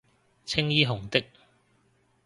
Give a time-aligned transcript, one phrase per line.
[0.45, 1.23] 青衣紅的